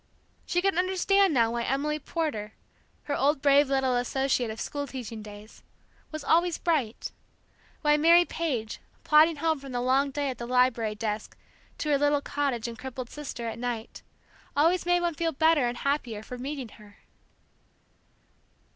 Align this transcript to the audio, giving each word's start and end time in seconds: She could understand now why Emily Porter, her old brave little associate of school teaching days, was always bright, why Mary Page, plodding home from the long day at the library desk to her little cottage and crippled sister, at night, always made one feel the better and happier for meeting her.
She 0.47 0.63
could 0.63 0.79
understand 0.79 1.31
now 1.31 1.51
why 1.51 1.61
Emily 1.61 1.99
Porter, 1.99 2.53
her 3.03 3.15
old 3.15 3.39
brave 3.39 3.69
little 3.69 3.95
associate 3.95 4.49
of 4.49 4.59
school 4.59 4.87
teaching 4.87 5.21
days, 5.21 5.61
was 6.11 6.23
always 6.23 6.57
bright, 6.57 7.11
why 7.83 7.97
Mary 7.97 8.25
Page, 8.25 8.79
plodding 9.03 9.35
home 9.35 9.59
from 9.59 9.73
the 9.73 9.79
long 9.79 10.09
day 10.09 10.31
at 10.31 10.39
the 10.39 10.47
library 10.47 10.95
desk 10.95 11.37
to 11.77 11.89
her 11.89 11.99
little 11.99 12.19
cottage 12.19 12.67
and 12.67 12.79
crippled 12.79 13.11
sister, 13.11 13.47
at 13.47 13.59
night, 13.59 14.01
always 14.57 14.87
made 14.87 15.01
one 15.01 15.13
feel 15.13 15.33
the 15.33 15.37
better 15.37 15.67
and 15.67 15.77
happier 15.77 16.23
for 16.23 16.35
meeting 16.39 16.69
her. 16.69 16.97